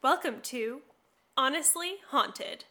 [0.00, 0.82] Welcome to
[1.36, 2.66] Honestly Haunted.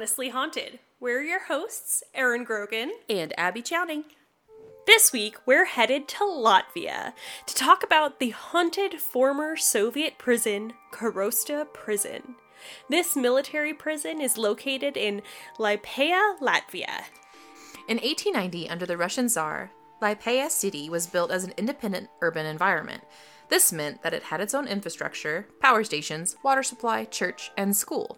[0.00, 0.78] Honestly Haunted.
[0.98, 2.90] We're your hosts, Erin Grogan.
[3.10, 4.04] And Abby Chowning.
[4.86, 7.12] This week, we're headed to Latvia
[7.44, 12.36] to talk about the haunted former Soviet prison, Karosta Prison.
[12.88, 15.20] This military prison is located in
[15.58, 17.04] Liepāja, Latvia.
[17.86, 19.70] In 1890, under the Russian Tsar,
[20.00, 23.02] Liepāja city was built as an independent urban environment.
[23.50, 28.16] This meant that it had its own infrastructure, power stations, water supply, church, and school.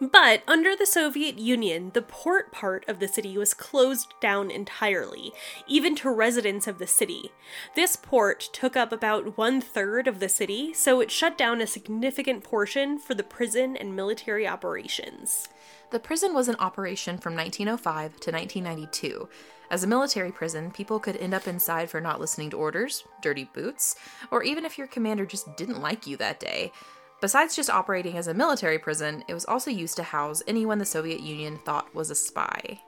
[0.00, 5.32] But under the Soviet Union, the port part of the city was closed down entirely,
[5.66, 7.32] even to residents of the city.
[7.74, 11.66] This port took up about one third of the city, so it shut down a
[11.66, 15.48] significant portion for the prison and military operations.
[15.90, 19.28] The prison was in operation from 1905 to 1992.
[19.70, 23.44] As a military prison, people could end up inside for not listening to orders, dirty
[23.52, 23.96] boots,
[24.30, 26.72] or even if your commander just didn't like you that day.
[27.20, 30.84] Besides just operating as a military prison, it was also used to house anyone the
[30.84, 32.80] Soviet Union thought was a spy.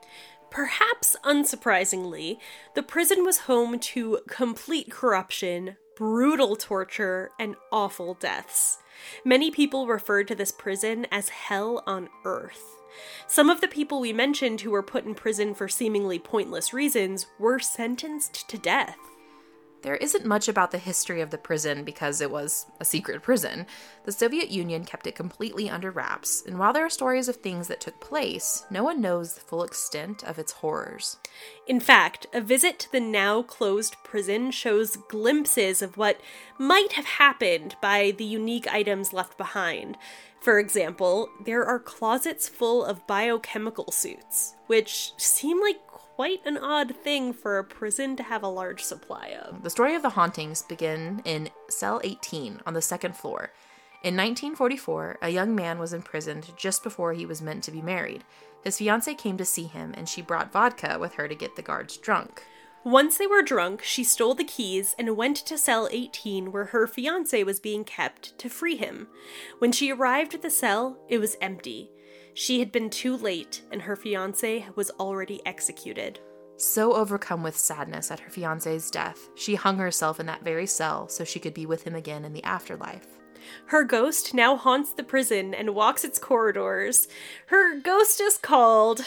[0.49, 2.37] Perhaps unsurprisingly,
[2.75, 8.77] the prison was home to complete corruption, brutal torture, and awful deaths.
[9.25, 12.63] Many people referred to this prison as hell on earth.
[13.27, 17.27] Some of the people we mentioned who were put in prison for seemingly pointless reasons
[17.39, 18.97] were sentenced to death.
[19.81, 23.65] There isn't much about the history of the prison because it was a secret prison.
[24.03, 27.67] The Soviet Union kept it completely under wraps, and while there are stories of things
[27.67, 31.17] that took place, no one knows the full extent of its horrors.
[31.67, 36.21] In fact, a visit to the now closed prison shows glimpses of what
[36.59, 39.97] might have happened by the unique items left behind.
[40.41, 45.85] For example, there are closets full of biochemical suits, which seem like
[46.21, 49.63] quite an odd thing for a prison to have a large supply of.
[49.63, 53.49] The story of the hauntings begin in cell 18 on the second floor.
[54.03, 58.23] In 1944, a young man was imprisoned just before he was meant to be married.
[58.63, 61.63] His fiancee came to see him, and she brought vodka with her to get the
[61.63, 62.43] guards drunk.
[62.83, 66.85] Once they were drunk, she stole the keys and went to cell 18 where her
[66.85, 69.07] fiance was being kept to free him.
[69.57, 71.89] When she arrived at the cell, it was empty.
[72.33, 76.19] She had been too late, and her fiance was already executed.
[76.57, 81.07] So overcome with sadness at her fiance's death, she hung herself in that very cell
[81.09, 83.07] so she could be with him again in the afterlife.
[83.65, 87.07] Her ghost now haunts the prison and walks its corridors.
[87.47, 89.03] Her ghost is called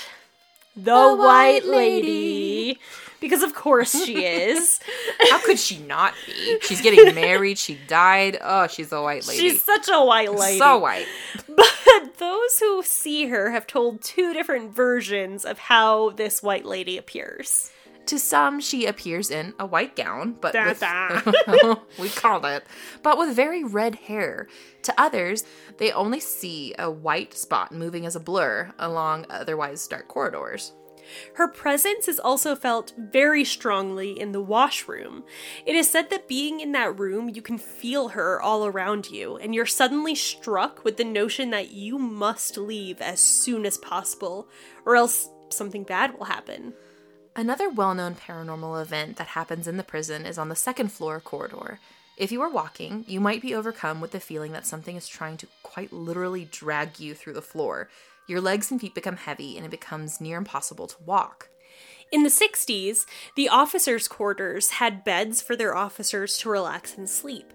[0.76, 2.02] the, The White White Lady.
[2.02, 2.78] Lady.
[3.20, 4.80] Because of course she is.
[5.30, 6.58] How could she not be?
[6.60, 8.36] She's getting married, she died.
[8.42, 9.40] Oh, she's a white lady.
[9.40, 10.58] She's such a white lady.
[10.58, 11.06] so white.
[11.48, 16.98] But those who see her have told two different versions of how this white lady
[16.98, 17.70] appears.
[18.06, 21.76] To some, she appears in a white gown, but Da, with, da.
[21.98, 22.64] we called it,
[23.02, 24.46] but with very red hair.
[24.82, 25.44] To others,
[25.78, 30.72] they only see a white spot moving as a blur along otherwise dark corridors.
[31.34, 35.24] Her presence is also felt very strongly in the washroom.
[35.66, 39.36] It is said that being in that room, you can feel her all around you,
[39.36, 44.48] and you're suddenly struck with the notion that you must leave as soon as possible,
[44.84, 46.74] or else something bad will happen.
[47.36, 51.18] Another well known paranormal event that happens in the prison is on the second floor
[51.18, 51.80] corridor.
[52.16, 55.36] If you are walking, you might be overcome with the feeling that something is trying
[55.38, 57.88] to quite literally drag you through the floor.
[58.28, 61.48] Your legs and feet become heavy, and it becomes near impossible to walk.
[62.12, 67.52] In the 60s, the officers' quarters had beds for their officers to relax and sleep.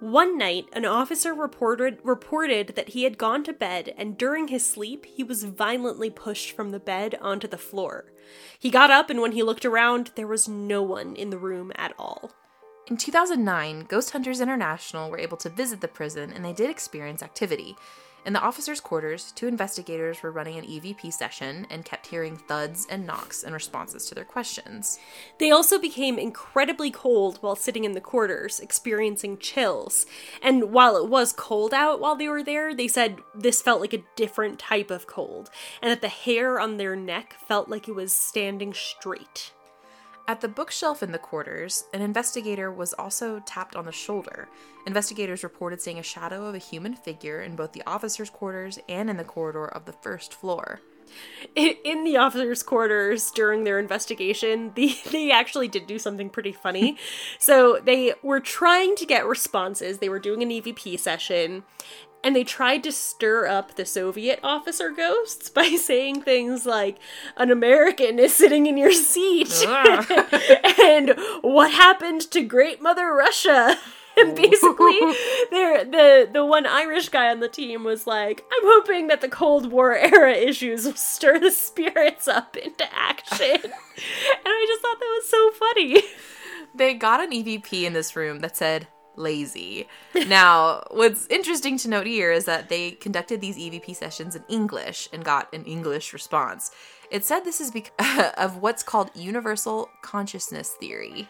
[0.00, 4.64] One night, an officer reported reported that he had gone to bed and during his
[4.64, 8.10] sleep, he was violently pushed from the bed onto the floor.
[8.58, 11.70] He got up and when he looked around, there was no one in the room
[11.74, 12.32] at all.
[12.86, 17.22] In 2009, Ghost Hunters International were able to visit the prison and they did experience
[17.22, 17.76] activity.
[18.26, 22.86] In the officers' quarters, two investigators were running an EVP session and kept hearing thuds
[22.90, 24.98] and knocks in responses to their questions.
[25.38, 30.04] They also became incredibly cold while sitting in the quarters, experiencing chills.
[30.42, 33.94] And while it was cold out while they were there, they said this felt like
[33.94, 35.50] a different type of cold,
[35.80, 39.52] and that the hair on their neck felt like it was standing straight.
[40.30, 44.48] At the bookshelf in the quarters, an investigator was also tapped on the shoulder.
[44.86, 49.10] Investigators reported seeing a shadow of a human figure in both the officers' quarters and
[49.10, 50.82] in the corridor of the first floor.
[51.56, 56.96] in, the officers' quarters during their investigation, the, they actually did do something pretty funny.
[57.40, 59.98] so they were trying to get responses.
[59.98, 61.64] They were doing an EVP session,
[62.22, 66.98] and they tried to stir up the Soviet officer ghosts by saying things like,
[67.36, 70.06] "An American is sitting in your seat," ah.
[70.82, 73.76] and "What happened to Great Mother Russia?"
[74.16, 74.98] And basically,
[75.50, 79.70] the the one Irish guy on the team was like, "I'm hoping that the Cold
[79.70, 83.72] War era issues will stir the spirits up into action," and
[84.44, 86.02] I just thought that was so funny.
[86.74, 88.88] They got an EVP in this room that said
[89.20, 89.86] lazy.
[90.26, 95.08] Now, what's interesting to note here is that they conducted these EVP sessions in English
[95.12, 96.70] and got an English response.
[97.10, 101.28] It said this is because of what's called universal consciousness theory.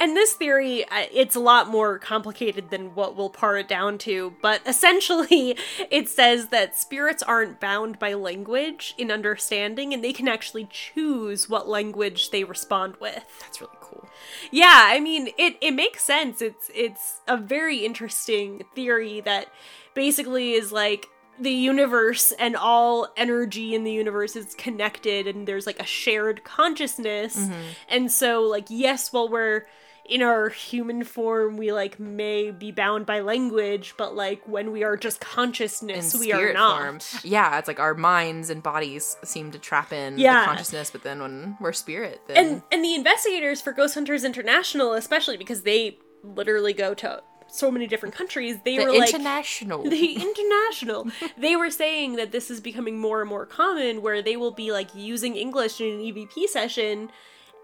[0.00, 3.98] And this theory, uh, it's a lot more complicated than what we'll par it down
[3.98, 5.56] to, but essentially,
[5.90, 11.48] it says that spirits aren't bound by language in understanding, and they can actually choose
[11.48, 13.24] what language they respond with.
[13.40, 14.08] That's really cool.
[14.50, 16.42] Yeah, I mean, it, it makes sense.
[16.42, 19.48] It's it's a very interesting theory that
[19.94, 21.06] basically is like
[21.38, 26.44] the universe and all energy in the universe is connected and there's like a shared
[26.44, 27.36] consciousness.
[27.36, 27.60] Mm-hmm.
[27.88, 29.64] And so like yes, while we're
[30.06, 34.82] in our human form we like may be bound by language, but like when we
[34.84, 36.80] are just In consciousness we are not.
[37.02, 37.20] form.
[37.22, 40.40] Yeah, it's like our minds and bodies seem to trap in Yeah.
[40.40, 44.24] the consciousness, but then when we're spirit, then and and the investigators for Ghost Hunters
[44.24, 49.08] International, especially because they literally go to so many different countries, they the were like
[49.10, 49.82] international.
[49.84, 51.06] the international.
[51.38, 54.72] they were saying that this is becoming more and more common, where they will be
[54.72, 57.10] like using English in an EVP session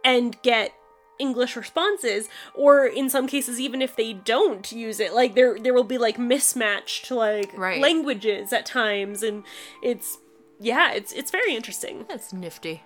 [0.05, 0.73] and get
[1.21, 5.75] English responses, or in some cases, even if they don't use it, like there there
[5.75, 7.81] will be like mismatched like Right.
[7.81, 9.45] languages at times, and
[9.83, 10.19] it's
[10.59, 12.07] yeah, it's it's very interesting.
[12.09, 12.83] That's nifty.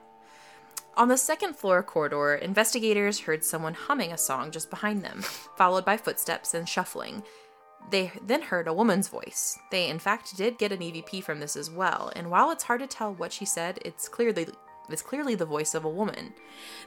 [0.96, 5.22] On the second floor corridor, investigators heard someone humming a song just behind them,
[5.56, 7.24] followed by footsteps and shuffling.
[7.90, 9.58] They then heard a woman's voice.
[9.72, 12.80] They, in fact, did get an EVP from this as well, and while it's hard
[12.80, 14.46] to tell what she said, it's clearly
[14.88, 16.34] it's clearly the voice of a woman.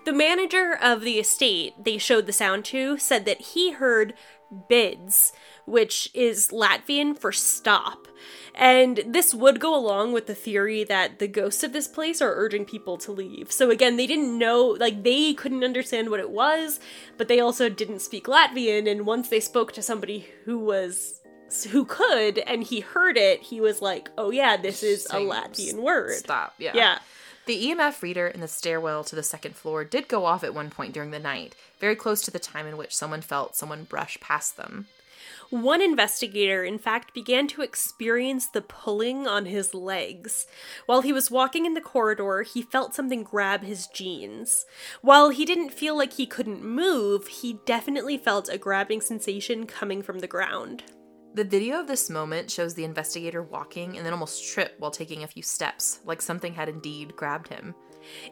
[0.05, 4.13] The manager of the estate they showed the sound to said that he heard
[4.69, 5.33] bids,
[5.65, 8.07] which is Latvian for stop.
[8.55, 12.33] And this would go along with the theory that the ghosts of this place are
[12.33, 13.51] urging people to leave.
[13.51, 16.79] So again, they didn't know, like, they couldn't understand what it was,
[17.17, 18.89] but they also didn't speak Latvian.
[18.89, 21.21] And once they spoke to somebody who was.
[21.71, 25.81] Who could, and he heard it, he was like, Oh, yeah, this is a Latvian
[25.81, 26.15] word.
[26.15, 26.55] Stop.
[26.57, 26.73] Yeah.
[26.75, 26.99] Yeah.
[27.47, 30.69] The EMF reader in the stairwell to the second floor did go off at one
[30.69, 34.19] point during the night, very close to the time in which someone felt someone brush
[34.19, 34.87] past them.
[35.49, 40.45] One investigator, in fact, began to experience the pulling on his legs.
[40.87, 44.65] While he was walking in the corridor, he felt something grab his jeans.
[45.01, 50.01] While he didn't feel like he couldn't move, he definitely felt a grabbing sensation coming
[50.01, 50.83] from the ground.
[51.37, 55.21] The video of this moment shows the investigator walking and then almost trip while taking
[55.21, 57.75] a few steps, like something had indeed grabbed him.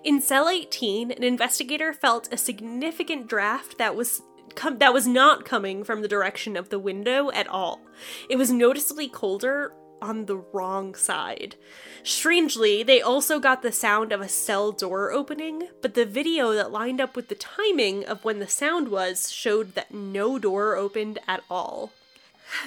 [0.04, 4.24] In cell 18, an investigator felt a significant draft that was
[4.56, 7.80] com- that was not coming from the direction of the window at all.
[8.28, 11.58] It was noticeably colder on the wrong side.
[12.02, 16.72] Strangely, they also got the sound of a cell door opening, but the video that
[16.72, 21.20] lined up with the timing of when the sound was showed that no door opened
[21.28, 21.92] at all.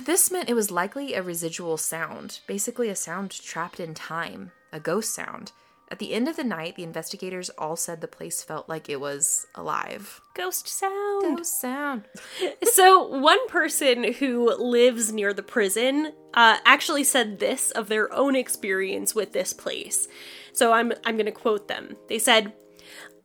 [0.05, 4.81] This meant it was likely a residual sound, basically a sound trapped in time, a
[4.81, 5.53] ghost sound.
[5.91, 9.01] At the end of the night, the investigators all said the place felt like it
[9.01, 10.21] was alive.
[10.35, 11.39] Ghost sound.
[11.39, 12.05] Ghost sound.
[12.63, 18.37] So, one person who lives near the prison uh, actually said this of their own
[18.37, 20.07] experience with this place.
[20.53, 21.97] So, I'm, I'm going to quote them.
[22.09, 22.53] They said,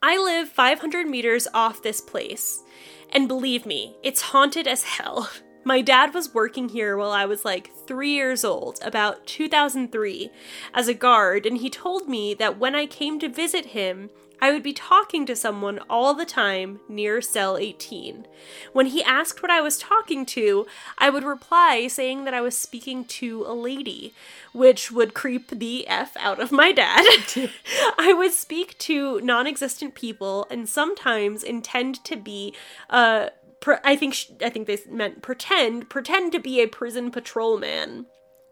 [0.02, 2.64] I live 500 meters off this place,
[3.12, 5.30] and believe me, it's haunted as hell.
[5.64, 10.30] My dad was working here while I was like three years old, about 2003,
[10.74, 14.10] as a guard, and he told me that when I came to visit him,
[14.44, 18.28] I would be talking to someone all the time near cell 18.
[18.74, 20.68] When he asked what I was talking to,
[20.98, 24.14] I would reply saying that I was speaking to a lady,
[24.52, 27.06] which would creep the F out of my dad.
[27.98, 32.54] I would speak to non existent people and sometimes intend to be,
[32.90, 33.30] uh,
[33.64, 38.06] pr- I think sh- I think they meant pretend pretend to be a prison patrolman.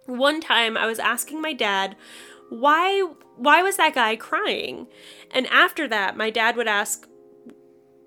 [0.05, 1.95] One time I was asking my dad
[2.49, 3.01] why
[3.35, 4.87] why was that guy crying?
[5.29, 7.07] And after that my dad would ask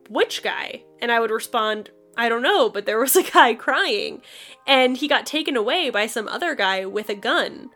[0.08, 0.82] which guy?
[1.00, 4.22] And I would respond I don't know, but there was a guy crying
[4.66, 7.70] and he got taken away by some other guy with a gun.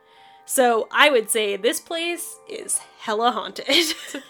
[0.47, 3.95] So I would say this place is hella haunted.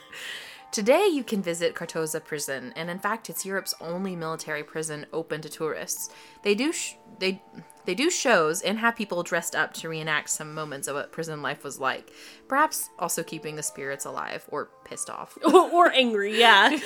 [0.71, 5.41] Today, you can visit Karosta Prison, and in fact, it's Europe's only military prison open
[5.41, 6.11] to tourists.
[6.43, 7.43] They do sh- they
[7.87, 11.41] they do shows and have people dressed up to reenact some moments of what prison
[11.41, 12.13] life was like.
[12.47, 15.39] Perhaps also keeping the spirits alive or pissed off.
[15.55, 16.69] or angry, yeah.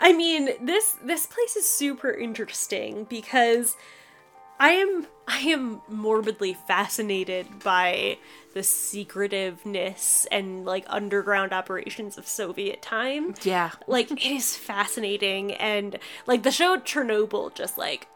[0.00, 3.76] I mean, this this place is super interesting because
[4.58, 8.18] I am I am morbidly fascinated by
[8.54, 13.34] the secretiveness and like underground operations of Soviet time.
[13.42, 13.70] Yeah.
[13.86, 18.06] Like it is fascinating and like the show Chernobyl just like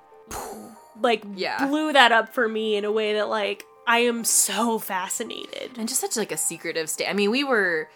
[1.00, 1.66] like Yeah.
[1.66, 5.72] blew that up for me in a way that like I am so fascinated.
[5.76, 7.08] and just such like a secretive state.
[7.08, 7.88] I mean, we were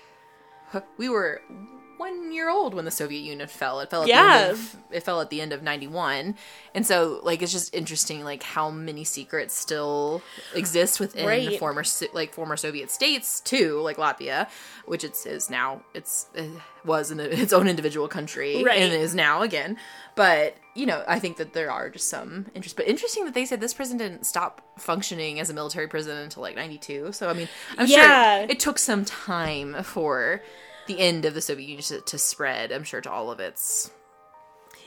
[0.98, 1.40] we were
[1.98, 3.80] one year old when the Soviet Union fell.
[3.80, 6.36] It fell at the end of, it fell at the end of ninety one,
[6.74, 10.22] and so like it's just interesting like how many secrets still
[10.54, 14.48] exist within the former like former Soviet states too, like Latvia,
[14.86, 16.50] which it's is now it's it
[16.84, 18.78] was in its own individual country Right.
[18.82, 19.76] and is now again.
[20.16, 22.76] But you know, I think that there are just some interest.
[22.76, 26.42] But interesting that they said this prison didn't stop functioning as a military prison until
[26.42, 27.12] like '92.
[27.12, 27.48] So I mean,
[27.78, 28.40] I'm Yeah.
[28.40, 30.40] sure it took some time for
[30.86, 32.72] the end of the Soviet Union to, to spread.
[32.72, 33.90] I'm sure to all of its.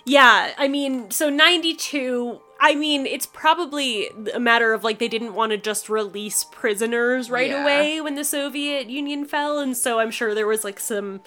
[0.05, 5.33] Yeah, I mean, so 92, I mean, it's probably a matter of like they didn't
[5.33, 7.61] want to just release prisoners right Yeah.
[7.63, 11.19] away when the Soviet Union fell, and so I'm sure there was like some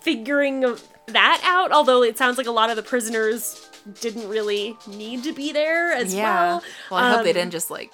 [0.00, 3.68] figuring of that out, although it sounds like a lot of the prisoners
[4.00, 6.62] didn't really need to be there as well.
[6.90, 7.92] Well, I hope they Um, didn't just like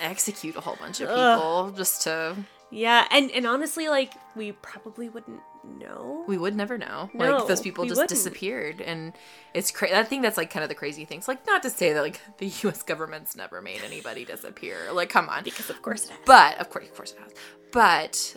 [0.00, 2.34] execute a whole bunch of people just to.
[2.70, 6.24] Yeah, and and honestly, like we probably wouldn't know.
[6.26, 7.10] We would never know.
[7.14, 8.10] No, like those people just wouldn't.
[8.10, 9.14] disappeared, and
[9.54, 9.94] it's crazy.
[9.94, 11.28] I think that's like kind of the crazy things.
[11.28, 12.82] Like not to say that like the U.S.
[12.82, 14.92] government's never made anybody disappear.
[14.92, 16.20] Like come on, because of course it has.
[16.26, 17.32] But of course, of course it has.
[17.72, 18.36] But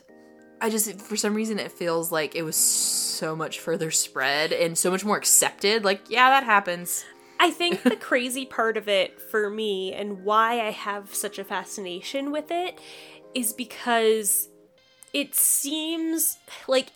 [0.62, 4.78] I just for some reason it feels like it was so much further spread and
[4.78, 5.84] so much more accepted.
[5.84, 7.04] Like yeah, that happens.
[7.38, 11.44] I think the crazy part of it for me and why I have such a
[11.44, 12.80] fascination with it
[13.34, 14.50] is because
[15.14, 16.90] it seems like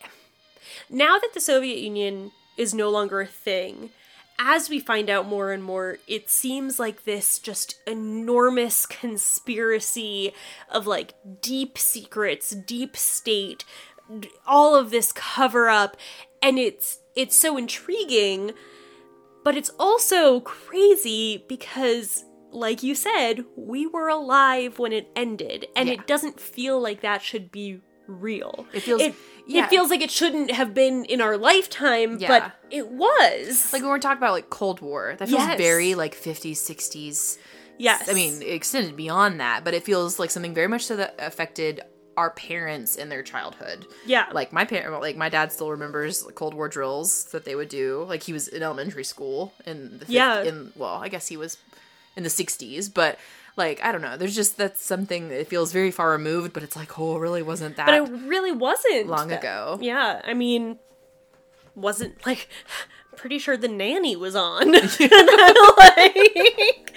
[0.90, 3.90] now that the Soviet Union is no longer a thing,
[4.38, 10.34] as we find out more and more, it seems like this just enormous conspiracy
[10.70, 13.64] of like deep secrets, deep state,
[14.46, 15.98] all of this cover up,
[16.42, 18.52] and it's it's so intriguing
[19.46, 25.88] but it's also crazy because like you said we were alive when it ended and
[25.88, 25.96] Yeah.
[25.96, 29.16] it doesn't feel like that should be real It feels- it,
[29.48, 29.66] yeah.
[29.66, 32.28] it feels like it shouldn't have been in our lifetime Yeah.
[32.28, 35.58] but it was Like when we're talking about like Cold War, that feels Yes.
[35.58, 37.38] very like 50s, 60s.
[37.78, 41.16] yes I mean, extended beyond that, but it feels like something very much so that
[41.20, 41.82] affected
[42.16, 43.86] our parents in their childhood.
[44.06, 47.68] yeah Like my parent, like my dad still remembers Cold War drills that they would
[47.70, 48.06] do.
[48.08, 50.44] Like he was in elementary school in the fif- Yeah.
[50.44, 51.58] In well, I guess he was
[52.16, 53.18] in the '60s, but
[53.58, 54.18] like I don't know.
[54.18, 57.42] There's just that's something that feels very far removed, but it's like oh, it really
[57.44, 59.78] wasn't that but it really wasn't long that- ago.
[59.82, 60.78] yeah i mean
[61.76, 62.48] wasn't like
[63.18, 64.72] pretty sure the nanny was on
[65.78, 66.94] like,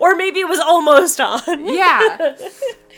[0.00, 2.34] or maybe it was almost on Yeah,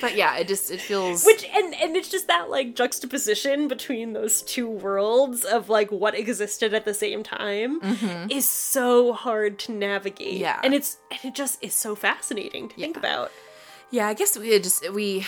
[0.04, 4.12] but yeah, it just it feels which and and it's just that like juxtaposition between
[4.12, 7.80] those two worlds of like what existed at the same time
[8.30, 10.40] is so hard to navigate Mm-hmm.
[10.40, 10.61] Yeah.
[10.64, 13.30] and it's and it just is so fascinating to think about
[13.90, 15.25] Yeah, I guess we just we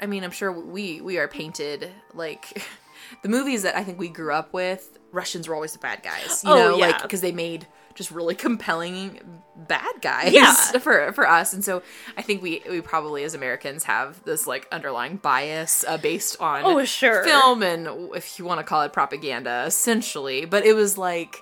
[0.00, 2.62] I mean, I'm sure we we are painted like
[3.22, 6.42] the movies that I think we grew up with, Russians were always the bad guys,
[6.44, 6.86] you Oh, know, yeah.
[6.88, 9.20] like because they made just really compelling
[9.56, 10.54] bad guys Yeah.
[10.80, 11.52] for for us.
[11.52, 11.82] And so
[12.16, 16.62] I think we we probably as Americans have this like underlying bias uh, based on
[16.64, 17.24] Oh, sure.
[17.24, 21.36] film and if you want to call it propaganda essentially, but it was like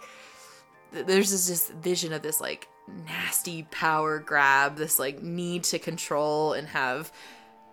[0.93, 2.69] th- there's this just vision of this like
[3.07, 7.13] nasty power grab, this like need to control and have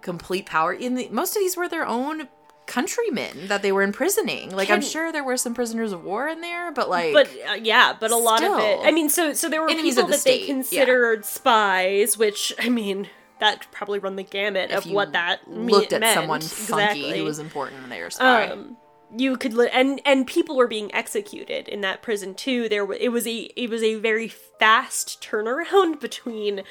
[0.01, 0.73] complete power.
[0.73, 2.27] In the, most of these were their own
[2.67, 4.49] countrymen that they were imprisoning.
[4.51, 7.53] Like I'm sure there were some prisoners of war in there, but like but uh,
[7.53, 10.11] yeah but a lot of it i mean so so there were people the that
[10.11, 10.45] they state, yeah.
[10.47, 13.07] considered spies which i mean
[13.39, 16.15] that probably run the gamut if of what that looked at meant.
[16.15, 17.17] someone funky Exactly.
[17.19, 18.47] who was important in their spy.
[18.49, 18.77] um
[19.17, 22.95] you could li- and and people were being executed in that prison too there wa-
[22.99, 26.63] it was a it was a very fast turnaround between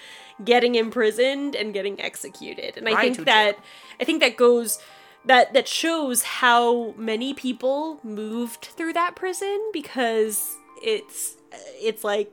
[0.44, 3.56] getting imprisoned and getting executed and i Right, think that
[4.00, 4.78] i think that goes
[5.26, 11.36] that that shows how many people moved through that prison because it's
[11.80, 12.30] it's like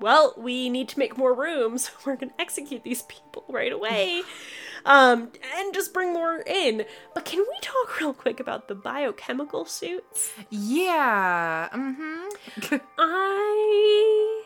[0.00, 4.22] well we need to make more rooms we're going to execute these people right away
[4.84, 6.84] um, and just bring more in.
[7.14, 10.32] But can we talk real quick about the biochemical suits?
[10.50, 11.68] Yeah.
[11.72, 12.76] Mm-hmm.
[12.98, 14.44] I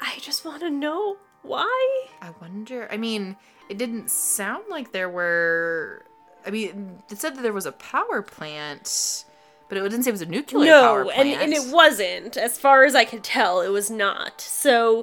[0.00, 2.06] I just want to know why.
[2.20, 2.88] I wonder.
[2.90, 3.36] I mean,
[3.68, 6.04] it didn't sound like there were.
[6.46, 9.24] I mean, it said that there was a power plant,
[9.68, 11.28] but it didn't say it was a nuclear power No, plant.
[11.28, 12.36] and and it wasn't.
[12.36, 14.40] As far as I could tell, it was not.
[14.40, 15.02] So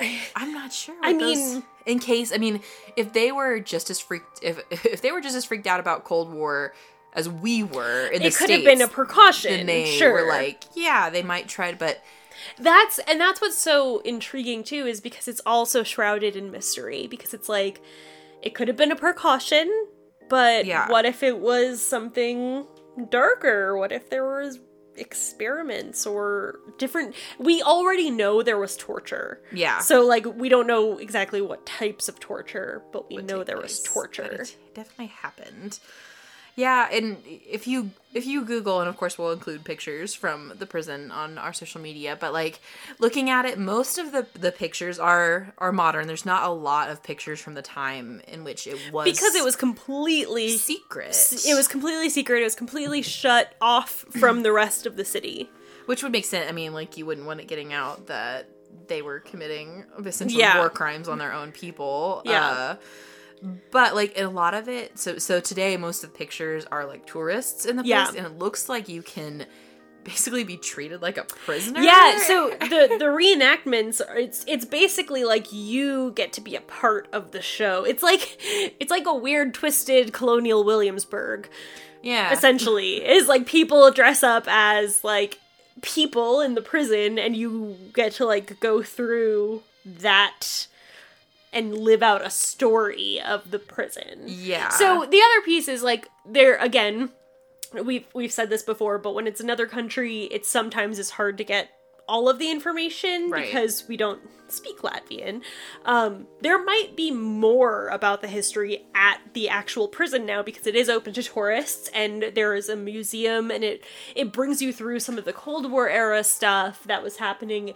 [0.36, 0.94] I'm not sure.
[1.02, 2.62] I what those- mean- in case, I mean,
[2.96, 6.04] if they were just as freaked, if if they were just as freaked out about
[6.04, 6.74] Cold War
[7.12, 9.52] as we were in the it could states, have been a precaution.
[9.52, 10.12] then they sure.
[10.12, 12.02] were like, yeah, they might try to, but
[12.58, 17.32] That's and that's what's so intriguing too is because it's also shrouded in mystery because
[17.32, 17.80] it's like
[18.42, 19.70] it could have been a precaution,
[20.28, 20.88] but Yeah.
[20.88, 22.66] what if it was something
[23.10, 23.76] darker?
[23.76, 24.58] What if there was
[24.96, 29.42] experiments or different we already know there was torture.
[29.52, 29.78] yeah.
[29.80, 33.80] So like we don't know exactly what types of torture, but we know there was
[33.80, 34.42] place, but torture.
[34.42, 35.78] It definitely happened.
[36.56, 40.64] Yeah, and if you if you Google, and of course we'll include pictures from the
[40.64, 42.60] prison on our social media, but like
[42.98, 46.06] looking at it, most of the the pictures are are modern.
[46.06, 49.44] There's not a lot of pictures from the time in which it was Because it
[49.44, 51.14] was completely secret.
[51.46, 52.40] it was completely secret.
[52.40, 55.50] It was completely shut off from the rest of the city.
[55.84, 56.48] which would make sense.
[56.48, 58.48] I mean, like you wouldn't want it getting out that
[58.88, 60.58] they were committing essentially Yeah.
[60.58, 62.22] war crimes on their own people.
[62.24, 62.48] Yeah.
[62.48, 62.76] Uh,
[63.44, 63.58] Mm.
[63.70, 67.06] but like a lot of it, so so today most of the pictures are like
[67.06, 68.12] tourists in the place, Yeah.
[68.16, 69.44] and it looks like you can
[70.04, 71.80] basically be treated like a prisoner.
[71.80, 76.60] Yeah, so the the reenactments are- it's it's basically like you get to be a
[76.60, 77.84] part of the show.
[77.84, 78.38] It's like
[78.80, 81.48] it's like a weird twisted colonial Williamsburg
[82.02, 83.04] yeah, essentially.
[83.04, 85.40] Is like people dress up as like
[85.82, 90.68] people in the prison and you get to like go through that
[91.56, 94.22] and live out a story of the prison.
[94.26, 94.68] yeah.
[94.68, 97.10] So the other piece is like there again,
[97.84, 101.44] we've we've said this before, but when it's another country, it sometimes is hard to
[101.44, 101.70] get
[102.08, 103.46] all of the information Right.
[103.46, 105.42] because we don't speak Latvian.
[105.84, 110.76] Um, there might be more about the history at the actual prison now because it
[110.76, 113.82] is open to tourists and there is a museum and it
[114.14, 117.74] it brings you through some of the Cold War era stuff that was happening,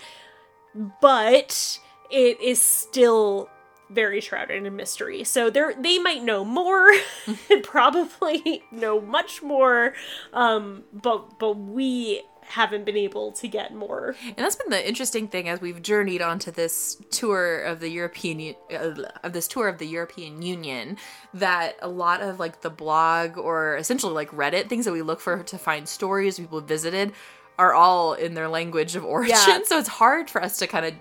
[1.00, 1.78] but
[2.10, 3.48] it is still
[3.90, 5.24] very shrouded in mystery.
[5.24, 6.90] So they they might know more,
[7.62, 9.94] probably know much more,
[10.32, 14.16] um, but but we haven't been able to get more.
[14.24, 18.56] And that's been the interesting thing as we've journeyed onto this tour of the European
[18.72, 20.96] uh, of this tour of the European Union
[21.34, 25.20] that a lot of like the blog or essentially like Reddit things that we look
[25.20, 27.12] for to find stories people visited
[27.58, 29.36] are all in their language of origin.
[29.46, 29.58] Yeah.
[29.64, 30.94] So it's hard for us to kind of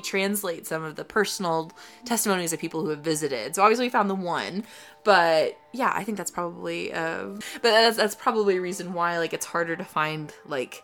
[0.00, 1.72] detranslate some of the personal
[2.04, 3.54] testimonies of people who have visited.
[3.54, 4.64] So obviously we found the one,
[5.04, 9.32] but yeah, I think that's probably uh but that's that's probably a reason why like
[9.32, 10.82] it's harder to find like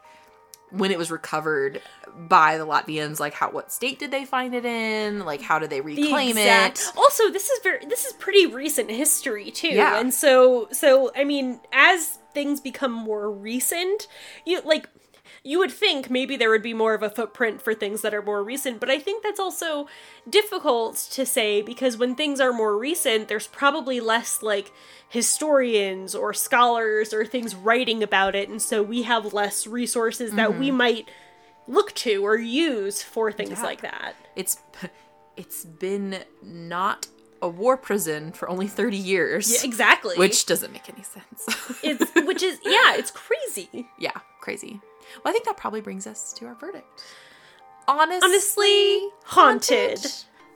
[0.70, 1.80] when it was recovered
[2.28, 5.24] by the Latvians, like how what state did they find it in?
[5.24, 6.92] Like how did they The reclaim exact- it?
[6.98, 9.98] Also, this is very this is pretty recent history too, Yeah.
[9.98, 14.08] and so so I mean, as things become more recent,
[14.44, 14.88] you like
[15.48, 18.20] you would think maybe there would be more of a footprint for things that are
[18.30, 19.88] more recent, but I think that's also
[20.28, 24.70] difficult to say because when things are more recent, there's probably less like
[25.08, 30.58] historians or scholars or things writing about it, and so we have less resources that
[30.58, 31.08] we might
[31.66, 33.62] look to or use for things Mm-hmm.
[33.62, 33.66] Yeah.
[33.66, 34.14] like that.
[34.36, 34.58] It's
[35.36, 37.06] it's been not
[37.40, 39.50] a war prison for only 30 years.
[39.52, 40.16] Yeah, exactly.
[40.16, 41.78] Which doesn't make any sense.
[41.82, 43.88] it's which is yeah, it's crazy.
[43.98, 44.80] yeah, crazy.
[45.16, 47.02] Well, I think that probably brings us to our verdict.
[47.86, 50.04] Honestly, Honestly, haunted.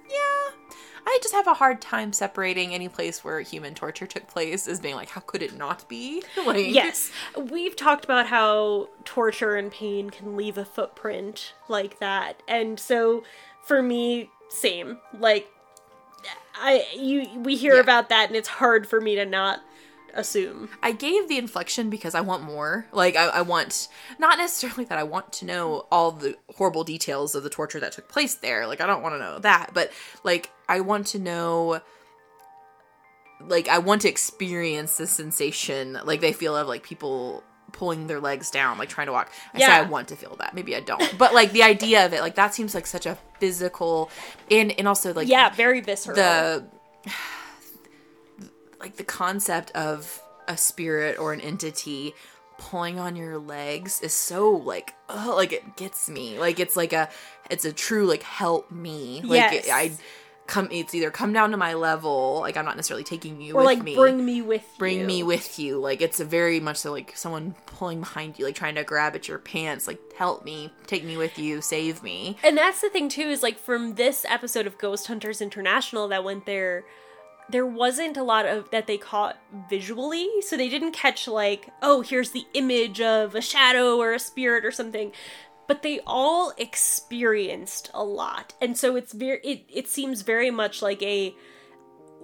[0.08, 0.50] Yeah.
[1.04, 4.78] I just have a hard time separating any place where human torture took place as
[4.78, 6.22] being like, how could it not be?
[6.46, 12.42] Like, Yes, we've talked about how torture and pain can leave a footprint like that,
[12.46, 13.24] and so
[13.64, 14.98] for me, same.
[15.18, 15.48] Like,
[16.54, 17.80] I you we hear Yeah.
[17.80, 19.60] about that, and it's hard for me to not
[20.14, 20.68] assume.
[20.82, 22.86] I gave the inflection because I want more.
[22.92, 27.34] Like, I, I want, not necessarily that I want to know all the horrible details
[27.34, 28.66] of the torture that took place there.
[28.66, 29.70] Like, I don't want to know that.
[29.74, 29.90] But,
[30.24, 31.80] like, I want to know,
[33.40, 38.20] like, I want to experience the sensation, like, they feel of, like, people pulling their
[38.20, 39.30] legs down, like, trying to walk.
[39.54, 39.78] I say Yeah.
[39.78, 40.54] I want to feel that.
[40.54, 41.14] Maybe I don't.
[41.18, 44.10] But, like, the idea of it, like, that seems like such a physical,
[44.50, 46.16] and, and also, like, Yeah, very visceral.
[46.16, 46.64] the
[48.82, 52.12] like the concept of a spirit or an entity
[52.58, 56.38] pulling on your legs is so like oh like it gets me.
[56.38, 57.08] Like it's like a
[57.50, 59.22] it's a true like help me.
[59.22, 59.68] Like Yes.
[59.70, 59.92] I
[60.48, 63.58] come it's either come down to my level like i'm not necessarily taking you or
[63.58, 63.94] with like me.
[63.94, 65.06] bring me with bring you.
[65.06, 65.78] me with you.
[65.78, 69.14] Like it's a very much so like someone pulling behind you like trying to grab
[69.14, 72.36] at your pants like help me take me with you save me.
[72.42, 76.24] And that's the thing too is like from this episode of Ghost Hunters International that
[76.24, 76.84] went there
[77.52, 79.38] there wasn't a lot of that they caught
[79.68, 84.18] visually so they didn't catch like oh here's the image of a shadow or a
[84.18, 85.12] spirit or something.
[85.68, 88.52] But they all experienced a lot.
[88.60, 91.34] And so it's very it, it seems very much like a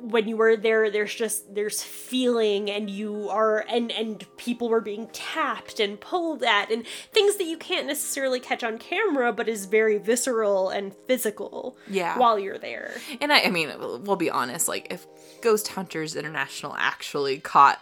[0.00, 4.80] when you were there there's just there's feeling and you are and and people were
[4.80, 9.48] being tapped and pulled at and things that you can't necessarily catch on camera but
[9.48, 12.16] is very visceral and physical Yeah.
[12.18, 15.06] while you're there and I, I mean we'll be honest like if
[15.40, 17.80] ghost hunters international actually caught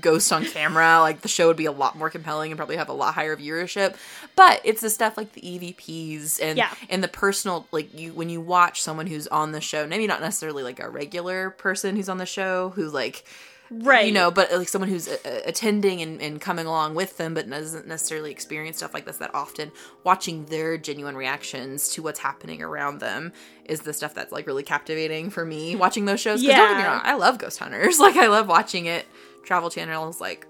[0.00, 2.88] ghosts on camera like the show would be a lot more compelling and probably have
[2.88, 3.94] a lot higher viewership.
[4.36, 6.72] But it's the stuff like the evps and Yeah.
[6.88, 10.20] and the personal like you when you watch someone who's on the show maybe not
[10.20, 13.24] necessarily like a regular person who's on the show who like
[13.70, 14.06] right.
[14.06, 17.48] you know but like someone who's uh, attending and, and coming along with them but
[17.48, 19.72] doesn't necessarily experience stuff like this that often
[20.04, 23.32] watching their genuine reactions to what's happening around them
[23.64, 26.40] is the stuff that's like really captivating for me watching those shows.
[26.40, 26.92] 'Cause don't get me Yeah.
[26.92, 27.98] wrong i love ghost hunters.
[28.00, 29.06] Like i love watching it
[29.42, 30.46] travel channel is like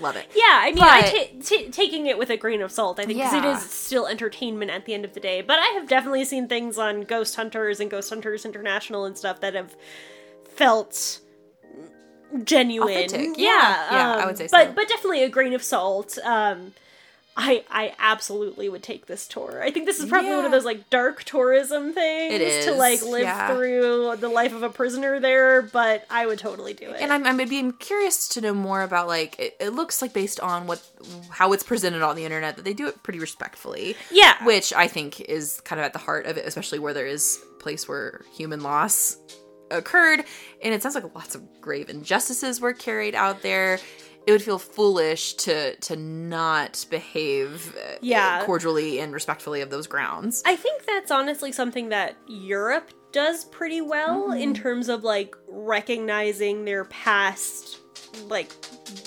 [0.00, 1.10] love it yeah i mean i But-
[1.42, 3.56] ta- ta- taking it with a grain of salt i think because it Yeah.
[3.56, 6.76] is still entertainment at the end of the day but i have definitely seen things
[6.78, 9.74] on ghost hunters and ghost hunters international and stuff that have
[10.44, 11.20] felt
[12.44, 13.38] genuine Authentic.
[13.38, 13.92] Yeah.
[13.92, 16.74] Yeah, I um, would say but but definitely a grain of salt um
[17.38, 19.62] I, I absolutely would take this tour.
[19.62, 23.02] I think this is probably one of those like dark tourism things It to like
[23.02, 23.54] live yeah.
[23.54, 27.00] through the life of a prisoner there, but I would totally do it.
[27.00, 30.40] and I'm, I'm being curious to know more about like it, it looks like based
[30.40, 30.82] on what
[31.28, 34.88] how it's presented on the internet that they do it pretty respectfully yeah, which I
[34.88, 37.86] think is kind of at the heart of it, especially where there is a place
[37.86, 39.18] where human loss
[39.70, 40.24] occurred,
[40.62, 43.78] and it sounds like lots of grave injustices were carried out there.
[44.26, 48.44] It would feel foolish to to not behave uh, Yeah.
[48.44, 50.42] cordially and respectfully of those grounds.
[50.44, 54.62] I think that's honestly something that Europe does pretty well in Mm-hmm.
[54.62, 57.78] terms of like recognizing their past
[58.28, 58.52] like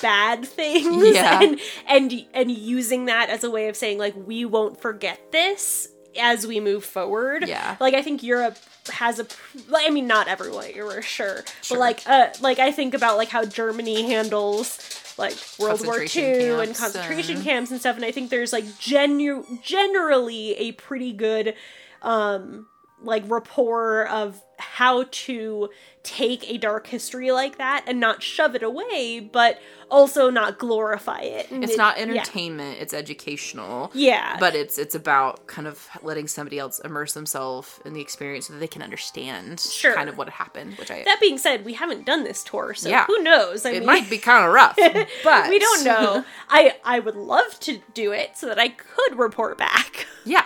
[0.01, 1.41] bad things Yeah.
[1.41, 5.89] and and and using that as a way of saying like we won't forget this
[6.19, 7.47] as we move forward.
[7.47, 7.75] Yeah.
[7.79, 8.57] Like I think Europe
[8.91, 9.27] has a
[9.67, 11.77] like, I mean not everyone, you're sure, Sure.
[11.77, 14.77] but like uh like I think about like how Germany handles
[15.19, 18.79] like World War II and concentration and- camps and stuff and I think there's like
[18.79, 21.53] genu- generally a pretty good
[22.01, 22.65] um
[23.01, 25.69] like rapport of how to
[26.03, 29.57] take a dark history like that and not shove it away but
[29.89, 32.03] also not glorify it It's it- not yeah.
[32.03, 33.89] entertainment; it's educational.
[33.93, 38.47] yeah But it's it's about kind of letting somebody else immerse themselves in the experience
[38.47, 39.95] so that they can understand Sure.
[39.95, 42.89] kind of what happened, which I that being said we haven't done this tour so
[42.89, 43.05] Yeah.
[43.05, 44.75] who knows i it mean might be kind of rough,
[45.23, 49.17] but we don't know i i would love to do it so that i could
[49.17, 50.45] report back Yeah,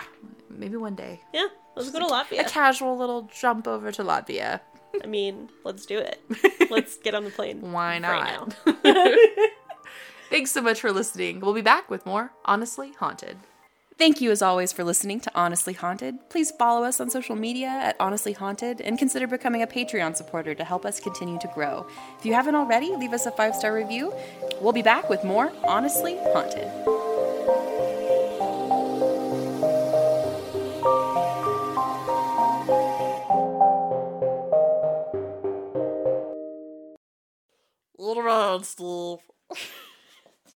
[0.58, 1.20] maybe one day.
[1.32, 2.40] yeah let's go to Latvia.
[2.40, 4.60] A casual little jump over to Latvia.
[5.02, 6.20] i mean let's do it
[6.70, 8.56] let's get on the plane Why right not?
[8.84, 8.94] now
[10.30, 11.38] Thanks so much for listening.
[11.38, 13.36] We'll be back with more Honestly Haunted.
[13.98, 16.28] Thank you as always for listening to Honestly Haunted.
[16.28, 20.52] Please follow us on social media at Honestly Haunted and consider becoming a Patreon supporter
[20.56, 21.86] to help us continue to grow.
[22.18, 24.12] If you haven't already, leave us a five star review.
[24.60, 26.68] We'll be back with more Honestly Haunted.
[38.16, 39.18] it round, Steve.